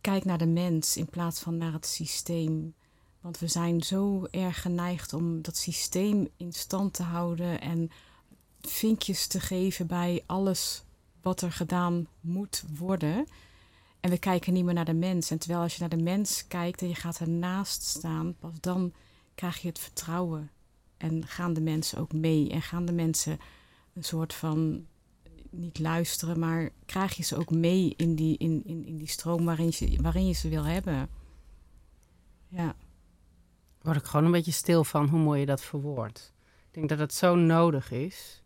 Kijk 0.00 0.24
naar 0.24 0.38
de 0.38 0.46
mens 0.46 0.96
in 0.96 1.06
plaats 1.06 1.40
van 1.40 1.56
naar 1.56 1.72
het 1.72 1.86
systeem. 1.86 2.74
Want 3.20 3.38
we 3.38 3.48
zijn 3.48 3.82
zo 3.82 4.26
erg 4.30 4.62
geneigd 4.62 5.12
om 5.12 5.42
dat 5.42 5.56
systeem 5.56 6.28
in 6.36 6.52
stand 6.52 6.94
te 6.94 7.02
houden 7.02 7.60
en 7.60 7.90
vinkjes 8.60 9.26
te 9.26 9.40
geven 9.40 9.86
bij 9.86 10.22
alles 10.26 10.84
wat 11.22 11.40
er 11.40 11.52
gedaan 11.52 12.06
moet 12.20 12.64
worden. 12.74 13.26
En 14.00 14.10
we 14.10 14.18
kijken 14.18 14.52
niet 14.52 14.64
meer 14.64 14.74
naar 14.74 14.84
de 14.84 14.94
mens. 14.94 15.30
En 15.30 15.38
terwijl 15.38 15.62
als 15.62 15.74
je 15.74 15.80
naar 15.80 15.88
de 15.88 16.02
mens 16.02 16.46
kijkt 16.48 16.80
en 16.80 16.88
je 16.88 16.94
gaat 16.94 17.18
ernaast 17.18 17.82
staan, 17.82 18.34
pas 18.38 18.60
dan 18.60 18.92
krijg 19.34 19.58
je 19.58 19.68
het 19.68 19.78
vertrouwen. 19.78 20.50
En 20.96 21.26
gaan 21.26 21.52
de 21.52 21.60
mensen 21.60 21.98
ook 21.98 22.12
mee. 22.12 22.50
En 22.50 22.62
gaan 22.62 22.84
de 22.84 22.92
mensen 22.92 23.38
een 23.94 24.04
soort 24.04 24.34
van 24.34 24.86
niet 25.50 25.78
luisteren, 25.78 26.38
maar 26.38 26.70
krijg 26.86 27.14
je 27.14 27.22
ze 27.22 27.36
ook 27.36 27.50
mee 27.50 27.94
in 27.96 28.14
die, 28.14 28.38
in, 28.38 28.62
in, 28.64 28.86
in 28.86 28.98
die 28.98 29.08
stroom 29.08 29.44
waarin 29.44 29.72
je, 29.74 30.02
waarin 30.02 30.26
je 30.26 30.32
ze 30.32 30.48
wil 30.48 30.64
hebben. 30.64 31.08
Ja. 32.48 32.76
Word 33.82 33.96
ik 33.96 34.04
gewoon 34.04 34.24
een 34.24 34.32
beetje 34.32 34.52
stil 34.52 34.84
van 34.84 35.08
hoe 35.08 35.20
mooi 35.20 35.40
je 35.40 35.46
dat 35.46 35.62
verwoordt. 35.62 36.32
Ik 36.66 36.74
denk 36.74 36.88
dat 36.88 36.98
het 36.98 37.14
zo 37.14 37.34
nodig 37.34 37.90
is. 37.90 38.41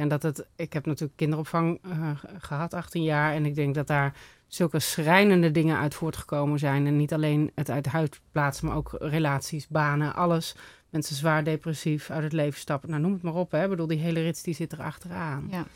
En 0.00 0.08
dat 0.08 0.22
het, 0.22 0.46
ik 0.56 0.72
heb 0.72 0.86
natuurlijk 0.86 1.16
kinderopvang 1.16 1.80
uh, 1.86 2.10
gehad, 2.38 2.74
18 2.74 3.02
jaar. 3.02 3.32
En 3.32 3.46
ik 3.46 3.54
denk 3.54 3.74
dat 3.74 3.86
daar 3.86 4.14
zulke 4.46 4.78
schrijnende 4.78 5.50
dingen 5.50 5.78
uit 5.78 5.94
voortgekomen 5.94 6.58
zijn. 6.58 6.86
En 6.86 6.96
niet 6.96 7.12
alleen 7.12 7.50
het 7.54 7.70
uit 7.70 7.86
huis 7.86 8.08
plaatsen, 8.32 8.66
maar 8.66 8.76
ook 8.76 8.96
relaties, 8.98 9.68
banen, 9.68 10.14
alles. 10.14 10.56
Mensen 10.90 11.16
zwaar 11.16 11.44
depressief 11.44 12.10
uit 12.10 12.22
het 12.22 12.32
leven 12.32 12.60
stappen. 12.60 12.90
Nou, 12.90 13.02
noem 13.02 13.12
het 13.12 13.22
maar 13.22 13.34
op. 13.34 13.50
Hè. 13.50 13.62
Ik 13.62 13.70
bedoel, 13.70 13.86
die 13.86 13.98
hele 13.98 14.22
rits 14.22 14.42
die 14.42 14.54
zit 14.54 14.72
er 14.72 14.82
achteraan. 14.82 15.48
Ja. 15.50 15.66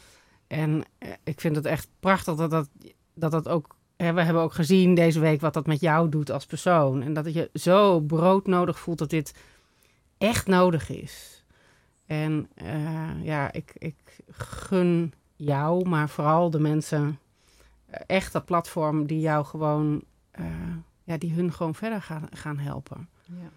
En 0.47 0.83
eh, 0.99 1.09
ik 1.25 1.41
vind 1.41 1.57
het 1.57 1.67
echt 1.67 1.89
prachtig 2.01 2.35
dat 2.35 2.51
dat, 2.51 2.69
dat, 3.15 3.31
dat 3.31 3.49
ook. 3.49 3.77
Hè, 3.97 4.13
we 4.13 4.23
hebben 4.23 4.43
ook 4.43 4.55
gezien 4.55 4.95
deze 4.95 5.21
week 5.21 5.41
wat 5.41 5.55
dat 5.55 5.67
met 5.67 5.81
jou 5.81 6.09
doet 6.09 6.31
als 6.31 6.47
persoon. 6.47 7.03
En 7.03 7.13
dat 7.13 7.35
je 7.35 7.51
zo 7.55 8.01
broodnodig 8.01 8.79
voelt 8.79 8.99
dat 8.99 9.11
dit 9.11 9.35
echt 10.19 10.47
nodig 10.47 10.91
is. 10.91 11.44
En 12.07 12.49
uh, 12.63 13.25
ja, 13.25 13.53
ik, 13.53 13.73
ik 13.79 13.97
gun 14.31 15.13
jou, 15.37 15.89
maar 15.89 16.09
vooral 16.09 16.51
de 16.51 16.61
mensen 16.61 17.19
eh, 17.87 18.01
echt 18.07 18.33
dat 18.33 18.45
platform 18.45 19.07
die 19.07 19.21
jou 19.21 19.45
gewoon, 19.45 20.03
uh, 20.41 20.47
ja, 21.05 21.19
die 21.19 21.33
hun 21.33 21.53
gewoon 21.53 21.75
verder 21.75 22.03
gaan, 22.03 22.29
gaan 22.31 22.59
helpen. 22.59 23.09
Ja. 23.25 23.51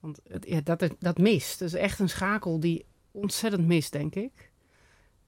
Want 0.00 0.20
het, 0.28 0.46
ja, 0.48 0.60
dat, 0.60 0.90
dat 0.98 1.18
mist. 1.18 1.58
Dat 1.58 1.68
is 1.68 1.74
echt 1.74 1.98
een 1.98 2.08
schakel 2.08 2.60
die 2.60 2.84
ontzettend 3.10 3.66
mist, 3.66 3.92
denk 3.92 4.14
ik. 4.14 4.52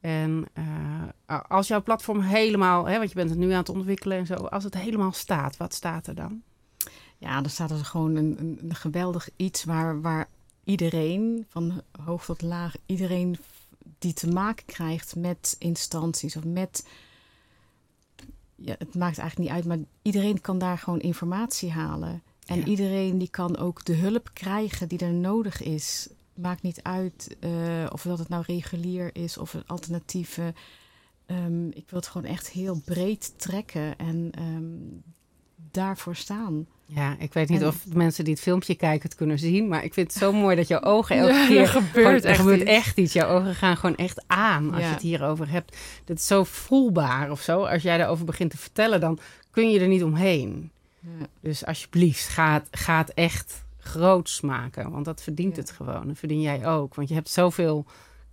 En 0.00 0.44
uh, 0.54 1.40
als 1.48 1.68
jouw 1.68 1.82
platform 1.82 2.20
helemaal, 2.20 2.86
hè, 2.86 2.96
want 2.96 3.08
je 3.08 3.14
bent 3.14 3.30
het 3.30 3.38
nu 3.38 3.50
aan 3.50 3.58
het 3.58 3.68
ontwikkelen 3.68 4.18
en 4.18 4.26
zo, 4.26 4.34
als 4.34 4.64
het 4.64 4.74
helemaal 4.74 5.12
staat, 5.12 5.56
wat 5.56 5.74
staat 5.74 6.06
er 6.06 6.14
dan? 6.14 6.42
Ja, 7.18 7.40
dan 7.40 7.50
staat 7.50 7.70
er 7.70 7.84
gewoon 7.84 8.16
een, 8.16 8.36
een, 8.38 8.58
een 8.62 8.74
geweldig 8.74 9.28
iets 9.36 9.64
waar, 9.64 10.00
waar 10.00 10.28
iedereen, 10.66 11.46
van 11.48 11.82
hoog 12.04 12.24
tot 12.24 12.42
laag, 12.42 12.74
iedereen 12.86 13.36
die 13.98 14.12
te 14.12 14.28
maken 14.28 14.66
krijgt 14.66 15.16
met 15.16 15.56
instanties 15.58 16.36
of 16.36 16.44
met. 16.44 16.86
Ja, 18.54 18.74
het 18.78 18.94
maakt 18.94 19.18
eigenlijk 19.18 19.38
niet 19.38 19.58
uit, 19.58 19.64
maar 19.64 19.86
iedereen 20.02 20.40
kan 20.40 20.58
daar 20.58 20.78
gewoon 20.78 21.00
informatie 21.00 21.70
halen. 21.70 22.22
En 22.46 22.58
ja. 22.58 22.64
iedereen 22.64 23.18
die 23.18 23.30
kan 23.30 23.56
ook 23.56 23.84
de 23.84 23.94
hulp 23.94 24.30
krijgen 24.32 24.88
die 24.88 24.98
er 24.98 25.12
nodig 25.12 25.62
is. 25.62 26.08
Maakt 26.34 26.62
niet 26.62 26.82
uit 26.82 27.36
uh, 27.40 27.86
of 27.92 28.02
dat 28.02 28.18
het 28.18 28.28
nou 28.28 28.44
regulier 28.46 29.16
is 29.16 29.38
of 29.38 29.54
een 29.54 29.66
alternatieve. 29.66 30.54
Um, 31.26 31.66
ik 31.66 31.90
wil 31.90 31.98
het 31.98 32.08
gewoon 32.08 32.30
echt 32.30 32.48
heel 32.48 32.80
breed 32.84 33.38
trekken 33.38 33.98
en 33.98 34.30
um, 34.38 35.02
daarvoor 35.70 36.16
staan. 36.16 36.66
Ja, 36.88 37.16
ik 37.18 37.32
weet 37.32 37.48
niet 37.48 37.60
en, 37.60 37.66
of 37.66 37.86
mensen 37.94 38.24
die 38.24 38.32
het 38.32 38.42
filmpje 38.42 38.74
kijken 38.74 39.08
het 39.08 39.14
kunnen 39.18 39.38
zien, 39.38 39.68
maar 39.68 39.84
ik 39.84 39.94
vind 39.94 40.12
het 40.12 40.22
zo 40.22 40.32
mooi 40.32 40.56
dat 40.56 40.68
jouw 40.68 40.80
ogen 40.80 41.16
elke 41.18 41.32
ja, 41.32 41.46
keer 41.46 41.60
er 41.60 41.68
gebeurt, 41.68 41.92
gewoon, 41.94 42.12
echt, 42.14 42.24
er 42.24 42.34
gebeurt 42.34 42.60
iets. 42.60 42.70
echt 42.70 42.96
iets. 42.98 43.12
Jouw 43.12 43.28
ogen 43.28 43.54
gaan 43.54 43.76
gewoon 43.76 43.96
echt 43.96 44.24
aan 44.26 44.72
als 44.72 44.80
Ja. 44.80 44.86
je 44.86 44.92
het 44.92 45.02
hierover 45.02 45.50
hebt. 45.50 45.76
Dat 46.04 46.16
is 46.16 46.26
zo 46.26 46.44
voelbaar 46.44 47.30
of 47.30 47.40
zo. 47.40 47.64
Als 47.64 47.82
jij 47.82 47.98
daarover 47.98 48.24
begint 48.24 48.50
te 48.50 48.58
vertellen, 48.58 49.00
dan 49.00 49.18
kun 49.50 49.70
je 49.70 49.80
er 49.80 49.88
niet 49.88 50.02
omheen. 50.04 50.70
Ja. 51.00 51.26
Dus 51.40 51.64
alsjeblieft, 51.64 52.28
ga 52.28 52.52
het, 52.52 52.68
ga 52.70 52.98
het 52.98 53.14
echt 53.14 53.64
groots 53.78 54.40
maken. 54.40 54.90
Want 54.90 55.04
dat 55.04 55.22
verdient 55.22 55.56
het 55.56 55.70
gewoon. 55.70 56.06
Dat 56.06 56.18
verdien 56.18 56.40
jij 56.40 56.66
ook. 56.66 56.94
Want 56.94 57.08
je 57.08 57.14
hebt 57.14 57.28
zoveel 57.28 57.86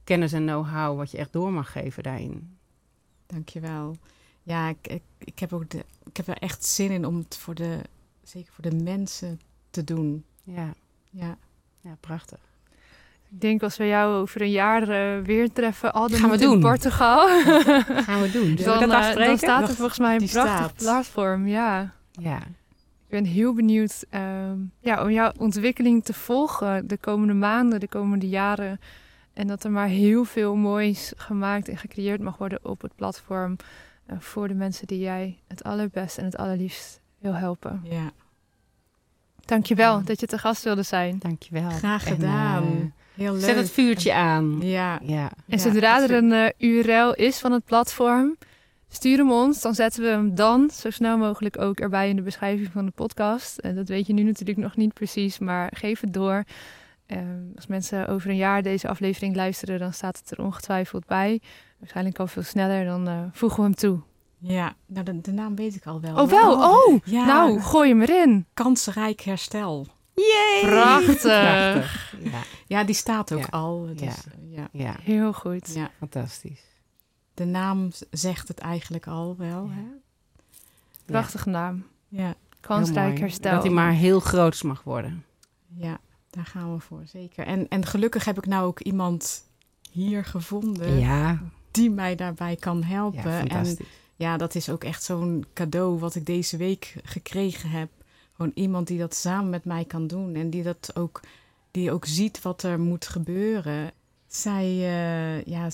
kennis 0.04 0.34
en 0.34 0.46
know-how 0.46 0.98
wat 0.98 1.12
je 1.12 1.18
echt 1.18 1.34
door 1.34 1.52
mag 1.52 1.72
geven 1.72 2.04
daarin. 2.04 2.58
Dankjewel. 3.28 3.98
Ja, 4.44 4.70
ik, 4.70 4.88
ik, 4.88 5.02
ik, 5.18 5.40
heb 5.40 5.54
ook 5.54 5.70
de, 5.70 5.86
ik 6.06 6.18
heb 6.18 6.28
er 6.28 6.38
echt 6.38 6.66
zin 6.66 6.92
in 6.92 7.06
om 7.06 7.18
het 7.18 7.38
voor 7.38 7.56
de, 7.56 7.80
zeker 8.24 8.54
voor 8.54 8.70
de 8.70 8.76
mensen 8.76 9.40
te 9.70 9.84
doen. 9.84 10.26
Ja, 10.44 10.74
Ja, 11.10 11.38
ja 11.82 11.98
prachtig. 12.00 12.40
Ik 13.30 13.42
denk 13.42 13.64
als 13.64 13.78
we 13.78 13.88
jou 13.88 14.16
over 14.22 14.42
een 14.42 14.52
jaar 14.52 14.90
eh, 14.90 15.26
weer 15.26 15.52
treffen, 15.52 15.94
al 15.94 16.10
dan 16.10 16.20
Gaan 16.20 16.30
we 16.30 16.38
niet 16.38 16.46
in. 16.46 16.60
Portugal, 16.60 17.28
Gaan 18.08 18.22
we 18.22 18.32
doen. 18.32 18.56
We 18.56 18.64
dan, 18.64 18.90
dat 18.90 19.18
eh, 19.18 19.26
dan 19.26 19.38
staat 19.38 19.70
er 19.70 19.76
volgens 19.76 20.00
mij 20.00 20.14
een 20.14 20.20
die 20.20 20.30
prachtig 20.30 20.56
staat. 20.56 20.76
platform. 20.76 21.48
Ja. 21.48 21.94
Ja, 22.12 22.38
Ik 22.38 23.10
ben 23.10 23.26
heel 23.26 23.54
benieuwd 23.54 24.06
ehm, 24.10 24.58
ja, 24.80 25.04
om 25.04 25.12
jouw 25.12 25.32
ontwikkeling 25.38 26.04
te 26.04 26.14
volgen 26.14 26.88
de 26.88 26.98
komende 26.98 27.34
maanden, 27.34 27.80
de 27.80 27.88
komende 27.88 28.28
jaren. 28.28 28.80
En 29.34 29.48
dat 29.48 29.64
er 29.64 29.72
maar 29.72 29.88
heel 29.88 30.24
veel 30.24 30.56
moois 30.56 31.14
gemaakt 31.16 31.68
en 31.68 31.78
gecreëerd 31.78 32.22
mag 32.22 32.38
worden 32.38 32.60
op 32.62 32.82
het 32.82 32.96
platform. 32.96 33.56
Eh, 34.06 34.16
voor 34.20 34.48
de 34.48 34.54
mensen 34.54 34.88
die 34.88 35.00
jij 35.00 35.40
het 35.48 35.64
allerbest 35.64 36.18
en 36.18 36.26
het 36.26 36.38
allerliefst 36.38 37.02
wil 37.20 37.34
helpen. 37.34 37.82
ja. 37.84 38.12
Dankjewel 39.46 39.98
Ja. 39.98 40.04
dat 40.04 40.20
je 40.20 40.26
te 40.26 40.38
gast 40.38 40.64
wilde 40.64 40.84
zijn. 40.84 41.18
dankjewel. 41.20 41.70
Graag 41.70 42.06
En, 42.06 42.12
gedaan. 42.14 42.64
eh, 42.64 42.70
Heel 43.14 43.34
leuk. 43.34 43.42
zet 43.44 43.56
het 43.56 43.70
vuurtje 43.72 44.14
aan. 44.14 44.62
Ja. 44.62 45.00
Ja. 45.04 45.32
En 45.48 45.60
zodra 45.60 46.02
er 46.04 46.12
een 46.12 46.32
eh, 46.32 46.50
URL 46.58 47.14
is 47.14 47.40
van 47.40 47.52
het 47.52 47.66
platform, 47.66 48.38
stuur 48.90 49.18
hem 49.18 49.32
ons. 49.32 49.62
Dan 49.62 49.76
zetten 49.76 50.02
we 50.04 50.10
hem 50.10 50.36
dan 50.36 50.70
zo 50.70 50.90
snel 50.90 51.18
mogelijk 51.18 51.60
ook 51.60 51.80
erbij 51.80 52.10
in 52.10 52.16
de 52.16 52.22
beschrijving 52.22 52.70
van 52.72 52.86
de 52.86 52.92
podcast. 52.92 53.58
En 53.58 53.76
dat 53.76 53.88
weet 53.88 54.08
je 54.08 54.14
nu 54.14 54.24
natuurlijk 54.24 54.58
nog 54.60 54.76
niet 54.76 54.94
precies, 54.94 55.40
maar 55.40 55.72
geef 55.76 56.00
het 56.00 56.14
door. 56.14 56.44
Ehm, 57.06 57.42
als 57.56 57.68
mensen 57.68 58.08
over 58.08 58.30
een 58.30 58.36
jaar 58.36 58.62
deze 58.62 58.88
aflevering 58.88 59.36
luisteren, 59.36 59.80
dan 59.80 59.94
staat 59.94 60.18
het 60.18 60.32
er 60.32 60.44
ongetwijfeld 60.44 61.06
bij. 61.06 61.42
Waarschijnlijk 61.80 62.20
al 62.20 62.28
veel 62.28 62.44
sneller, 62.44 62.86
dan 62.86 63.08
eh, 63.08 63.20
voegen 63.32 63.58
we 63.60 63.64
hem 63.64 63.76
toe. 63.76 64.00
Ja, 64.38 64.76
nou, 64.86 65.06
de, 65.06 65.22
de 65.22 65.32
naam 65.32 65.56
weet 65.56 65.76
ik 65.76 65.86
al 65.86 66.02
wel. 66.02 66.16
Oh, 66.22 66.30
wel? 66.30 66.72
Oh! 66.72 67.00
Ja, 67.06 67.26
Nou, 67.26 67.60
gooi 67.62 67.90
hem 67.90 68.02
erin. 68.02 68.46
kansrijk 68.54 69.22
herstel. 69.22 69.88
Yay! 70.14 70.62
Prachtig. 70.62 71.22
Prachtig. 71.22 72.16
Ja, 72.24 72.40
Ja, 72.68 72.84
die 72.84 72.96
staat 72.96 73.32
ook 73.34 73.40
Ja. 73.40 73.48
al. 73.50 73.86
Dus, 73.96 74.00
Ja. 74.00 74.12
eh, 74.12 74.56
ja. 74.56 74.68
ja, 74.72 74.96
Heel 75.02 75.34
goed. 75.34 75.74
ja, 75.74 75.90
fantastisch. 75.98 76.62
de 77.34 77.46
naam 77.46 77.90
zegt 78.12 78.48
het 78.48 78.60
eigenlijk 78.60 79.08
al 79.08 79.36
wel. 79.38 79.66
Ja. 79.66 79.72
Hè? 79.74 79.84
Prachtige 81.06 81.50
naam. 81.50 81.86
Ja, 82.08 82.34
Kansrijk 82.60 83.20
herstel. 83.20 83.52
Dat 83.54 83.64
hij 83.64 83.72
maar 83.72 83.92
heel 83.92 84.20
groots 84.20 84.62
mag 84.62 84.84
worden. 84.84 85.26
ja, 85.76 85.98
daar 86.36 86.46
gaan 86.46 86.74
we 86.74 86.80
voor, 86.80 87.02
zeker. 87.06 87.46
En, 87.46 87.68
en 87.68 87.86
gelukkig 87.86 88.26
heb 88.26 88.38
ik 88.38 88.46
nou 88.46 88.66
ook 88.66 88.80
iemand 88.80 89.44
hier 89.92 90.26
gevonden 90.26 91.00
Ja, 91.00 91.42
die 91.72 91.90
mij 91.90 92.16
daarbij 92.16 92.56
kan 92.56 92.80
ja 92.80 92.86
helpen. 92.86 93.24
en 93.32 93.38
fantastisch. 93.48 93.88
ja, 94.16 94.38
dat 94.38 94.56
is 94.56 94.70
ook 94.70 94.84
echt 94.84 95.04
zo'n 95.04 95.46
cadeau 95.54 96.00
wat 96.00 96.16
ik 96.16 96.26
deze 96.26 96.58
week 96.58 96.96
gekregen 97.04 97.70
heb. 97.70 97.90
Gewoon 98.36 98.52
iemand 98.56 98.88
die 98.88 98.98
dat 99.00 99.16
samen 99.16 99.50
met 99.50 99.66
mij 99.66 99.86
kan 99.86 100.08
doen 100.08 100.36
en 100.36 100.50
die 100.50 100.64
dat 100.64 100.92
ook, 100.96 101.20
die 101.72 101.92
ook 101.92 102.06
ziet 102.06 102.42
wat 102.42 102.64
er 102.64 102.80
moet 102.80 103.08
gebeuren. 103.08 103.92
Zij, 104.36 104.64
eh, 104.66 105.44
ja, 105.44 105.68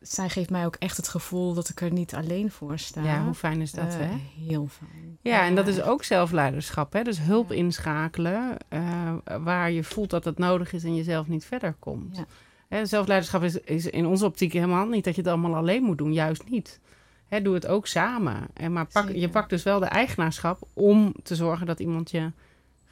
zij 0.00 0.28
geeft 0.28 0.50
mij 0.50 0.66
ook 0.66 0.76
echt 0.78 0.96
het 0.96 1.08
gevoel 1.08 1.54
dat 1.54 1.68
ik 1.68 1.80
er 1.80 1.92
niet 1.92 2.14
alleen 2.14 2.50
voor 2.50 2.78
sta. 2.78 3.02
Ja, 3.02 3.24
hoe 3.24 3.34
fijn 3.34 3.60
is 3.60 3.72
dat, 3.72 3.94
Eh, 3.94 3.98
hè? 3.98 4.10
Heel 4.46 4.66
fijn. 4.66 5.18
Ja, 5.20 5.44
en 5.46 5.54
dat 5.54 5.66
is 5.66 5.82
ook 5.82 6.04
zelfleiderschap, 6.04 6.92
hè? 6.92 7.02
Dus 7.02 7.20
hulp 7.20 7.48
Ja. 7.50 7.54
inschakelen 7.56 8.56
eh, 8.68 9.14
waar 9.40 9.70
je 9.70 9.84
voelt 9.84 10.10
dat 10.10 10.24
het 10.24 10.38
nodig 10.38 10.72
is 10.72 10.84
en 10.84 10.94
je 10.94 11.02
zelf 11.02 11.28
niet 11.28 11.44
verder 11.44 11.74
komt. 11.78 12.16
Ja. 12.16 12.24
Hè, 12.68 12.86
zelfleiderschap 12.86 13.42
is, 13.42 13.60
is 13.60 13.86
in 13.86 14.06
onze 14.06 14.24
optiek 14.24 14.52
helemaal 14.52 14.86
niet 14.86 15.04
dat 15.04 15.14
je 15.14 15.20
het 15.20 15.30
allemaal 15.30 15.56
alleen 15.56 15.82
moet 15.82 15.98
doen, 15.98 16.12
juist 16.12 16.48
niet. 16.48 16.80
Hè, 17.28 17.42
doe 17.42 17.54
het 17.54 17.66
ook 17.66 17.86
samen. 17.86 18.46
En 18.54 18.72
maar 18.72 18.86
pak, 18.86 19.10
je 19.10 19.28
pakt 19.28 19.50
dus 19.50 19.62
wel 19.62 19.78
de 19.80 19.86
eigenaarschap 19.86 20.58
om 20.72 21.14
te 21.22 21.34
zorgen 21.34 21.66
dat 21.66 21.80
iemand 21.80 22.10
je 22.10 22.30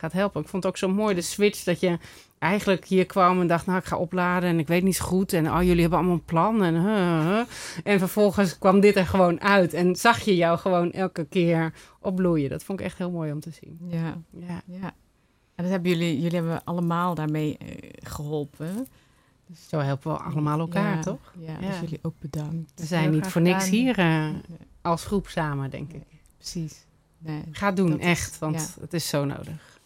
gaat 0.00 0.12
helpen. 0.12 0.40
Ik 0.42 0.48
vond 0.48 0.62
het 0.62 0.72
ook 0.72 0.78
zo 0.78 0.88
mooi, 0.88 1.14
de 1.14 1.20
switch, 1.20 1.64
dat 1.64 1.80
je 1.80 1.98
eigenlijk 2.38 2.84
hier 2.84 3.06
kwam 3.06 3.40
en 3.40 3.46
dacht, 3.46 3.66
nou, 3.66 3.78
ik 3.78 3.84
ga 3.84 3.96
opladen 3.96 4.48
en 4.48 4.58
ik 4.58 4.66
weet 4.66 4.82
niet 4.82 4.96
zo 4.96 5.04
goed. 5.04 5.32
En 5.32 5.52
oh, 5.52 5.62
jullie 5.62 5.80
hebben 5.80 5.98
allemaal 5.98 6.16
een 6.16 6.24
plan. 6.24 6.62
En, 6.62 6.74
huh, 6.74 7.26
huh. 7.26 7.40
en 7.84 7.98
vervolgens 7.98 8.58
kwam 8.58 8.80
dit 8.80 8.96
er 8.96 9.06
gewoon 9.06 9.40
uit 9.40 9.74
en 9.74 9.96
zag 9.96 10.20
je 10.20 10.36
jou 10.36 10.58
gewoon 10.58 10.92
elke 10.92 11.24
keer 11.24 11.72
opbloeien. 12.00 12.50
Dat 12.50 12.64
vond 12.64 12.80
ik 12.80 12.86
echt 12.86 12.98
heel 12.98 13.10
mooi 13.10 13.32
om 13.32 13.40
te 13.40 13.50
zien. 13.50 13.78
Ja, 13.88 14.16
Ja, 14.30 14.62
ja. 14.66 14.94
En 15.54 15.66
dat 15.66 15.74
hebben 15.74 15.90
jullie, 15.90 16.20
jullie 16.20 16.36
hebben 16.36 16.64
allemaal 16.64 17.14
daarmee 17.14 17.56
eh, 17.58 17.66
geholpen. 18.02 18.86
zo 19.68 19.78
helpen 19.78 20.12
we 20.12 20.18
allemaal 20.18 20.58
elkaar, 20.58 20.96
Ja, 20.96 21.02
toch? 21.02 21.32
Ja, 21.38 21.52
Ja. 21.60 21.68
dus 21.68 21.80
jullie 21.80 21.98
ook 22.02 22.18
bedankt. 22.18 22.72
We 22.74 22.86
zijn 22.86 23.10
niet 23.10 23.26
voor 23.26 23.40
niks 23.42 23.64
gedaan. 23.64 23.80
hier 23.80 23.98
eh, 23.98 24.28
als 24.82 25.04
groep 25.04 25.28
samen, 25.28 25.70
denk 25.70 25.92
ik. 25.92 26.02
precies. 26.36 26.86
Nee, 27.18 27.42
Ga 27.50 27.72
doen, 27.72 28.00
echt, 28.00 28.38
want 28.38 28.74
ja. 28.76 28.80
het 28.82 28.92
is 28.92 29.08
zo 29.08 29.24
nodig. 29.24 29.79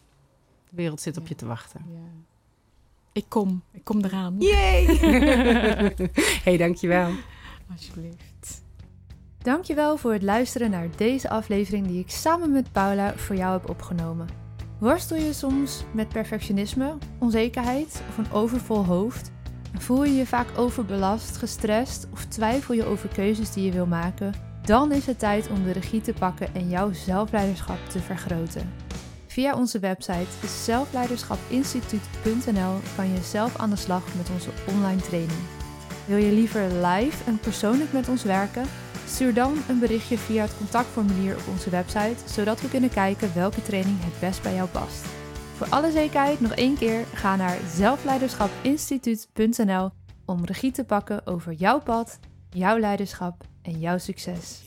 De 0.75 0.81
wereld 0.83 1.01
zit 1.01 1.17
op 1.17 1.27
je 1.27 1.35
te 1.35 1.47
wachten. 1.47 1.81
ja. 1.89 2.23
Ik 3.13 3.25
kom, 3.29 3.63
ik 3.73 3.85
kom 3.85 4.05
eraan. 4.05 4.37
Yay! 4.39 4.85
hey, 6.45 6.57
dankjewel. 6.57 7.11
Alsjeblieft. 7.73 8.63
Dankjewel 9.39 9.97
voor 9.97 10.13
het 10.13 10.23
luisteren 10.23 10.71
naar 10.71 10.89
deze 10.97 11.29
aflevering 11.29 11.87
die 11.87 12.01
ik 12.01 12.11
samen 12.11 12.53
met 12.53 12.73
Paula 12.73 13.17
voor 13.17 13.37
jou 13.37 13.53
heb 13.53 13.69
opgenomen. 13.69 14.29
Worstel 14.79 15.17
je 15.17 15.33
soms 15.33 15.85
met 15.93 16.09
perfectionisme, 16.09 16.99
onzekerheid 17.19 18.03
of 18.09 18.19
een 18.19 18.33
overvol 18.33 18.85
hoofd? 18.85 19.31
Voel 19.79 20.05
je 20.05 20.15
je 20.15 20.27
vaak 20.27 20.59
overbelast, 20.59 21.37
gestrest 21.37 22.07
of 22.13 22.25
twijfel 22.25 22.75
je 22.75 22.85
over 22.85 23.09
keuzes 23.09 23.53
die 23.53 23.65
je 23.65 23.73
wil 23.73 23.87
maken? 23.87 24.35
Dan 24.63 24.93
is 24.93 25.07
het 25.07 25.19
tijd 25.19 25.49
om 25.49 25.65
de 25.65 25.73
regie 25.73 26.01
te 26.01 26.13
pakken 26.13 26.55
en 26.55 26.69
jouw 26.69 26.93
zelfleiderschap 26.93 27.79
te 27.89 28.01
vergroten. 28.01 28.84
Via 29.35 29.57
onze 29.57 29.79
website 29.79 30.47
zelfleiderschapinstituut.nl 30.47 32.79
kan 32.97 33.13
je 33.13 33.23
zelf 33.23 33.57
aan 33.57 33.71
de 33.71 33.77
slag 33.77 34.15
met 34.17 34.31
onze 34.31 34.51
online 34.69 35.01
training. 35.01 35.41
Wil 36.07 36.17
je 36.17 36.33
liever 36.33 36.87
live 36.87 37.25
en 37.25 37.39
persoonlijk 37.39 37.93
met 37.93 38.09
ons 38.09 38.23
werken? 38.23 38.67
Stuur 39.07 39.35
dan 39.35 39.57
een 39.69 39.79
berichtje 39.79 40.19
via 40.19 40.43
het 40.43 40.57
contactformulier 40.57 41.37
op 41.37 41.49
onze 41.51 41.71
website, 41.71 42.29
zodat 42.29 42.61
we 42.61 42.69
kunnen 42.69 42.91
kijken 42.91 43.35
welke 43.35 43.63
training 43.63 43.97
het 44.01 44.21
best 44.21 44.43
bij 44.43 44.55
jou 44.55 44.69
past. 44.69 45.05
Voor 45.57 45.69
alle 45.69 45.91
zekerheid 45.91 46.41
nog 46.41 46.53
één 46.53 46.77
keer, 46.77 47.05
ga 47.15 47.37
naar 47.37 47.59
zelfleiderschapinstituut.nl 47.69 49.91
om 50.25 50.45
regie 50.45 50.73
te 50.73 50.85
pakken 50.85 51.27
over 51.27 51.53
jouw 51.53 51.81
pad, 51.81 52.19
jouw 52.51 52.79
leiderschap 52.79 53.45
en 53.63 53.81
jouw 53.81 53.99
succes. 53.99 54.63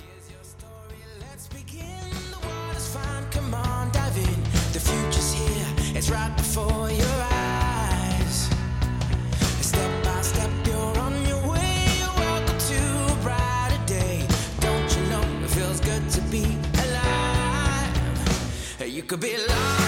To 12.69 13.15
bright 13.21 13.71
a 13.73 13.85
day 13.85 14.25
Don't 14.61 14.95
you 14.95 15.01
know 15.09 15.23
it 15.43 15.49
feels 15.49 15.81
good 15.81 16.09
to 16.11 16.21
be 16.31 16.57
alive? 16.85 17.95
You 18.85 19.03
could 19.03 19.19
be 19.19 19.35
alive? 19.35 19.86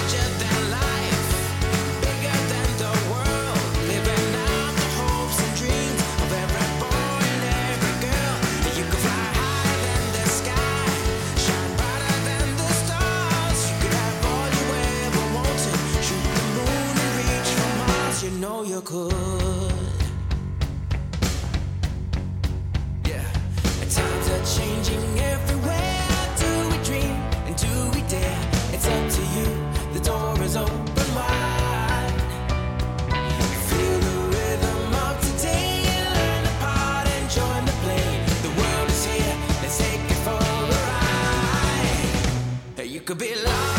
Could 43.09 43.17
be 43.17 43.33
larger 43.33 43.78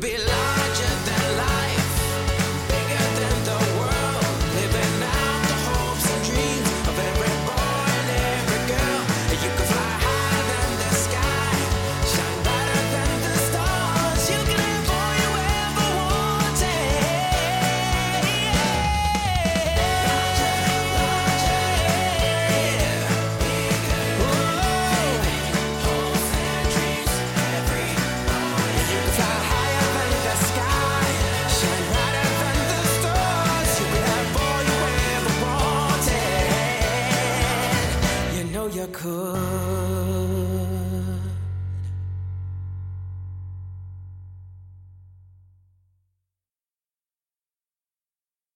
be 0.00 0.16
lost. 0.16 0.59